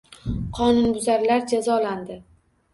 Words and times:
Qonunbuzarlar 0.59 1.47
jazolandi 1.53 2.21